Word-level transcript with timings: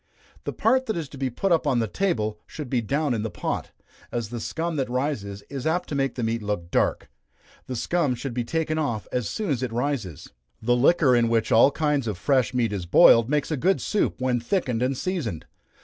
The 0.45 0.51
part 0.51 0.87
that 0.87 0.97
is 0.97 1.07
to 1.09 1.17
be 1.19 1.31
up 1.43 1.67
on 1.67 1.77
the 1.77 1.87
table, 1.87 2.39
should 2.47 2.71
be 2.71 2.81
down 2.81 3.13
in 3.13 3.21
the 3.21 3.29
pot, 3.29 3.69
as 4.11 4.29
the 4.29 4.39
scum 4.39 4.75
that 4.77 4.89
rises 4.89 5.43
is 5.47 5.67
apt 5.67 5.87
to 5.89 5.93
make 5.95 6.15
the 6.15 6.23
meat 6.23 6.41
look 6.41 6.71
dark 6.71 7.07
the 7.67 7.75
scum 7.75 8.15
should 8.15 8.33
be 8.33 8.43
taken 8.43 8.79
off 8.79 9.07
as 9.11 9.29
soon 9.29 9.51
as 9.51 9.61
it 9.61 9.71
rises. 9.71 10.31
The 10.59 10.75
liquor 10.75 11.15
in 11.15 11.29
which 11.29 11.51
all 11.51 11.69
kinds 11.69 12.07
of 12.07 12.17
fresh 12.17 12.51
meat 12.51 12.73
is 12.73 12.87
boiled, 12.87 13.29
makes 13.29 13.51
a 13.51 13.57
good 13.57 13.79
soup, 13.79 14.19
when 14.19 14.39
thickened 14.39 14.81
and 14.81 14.97
seasoned. 14.97 15.45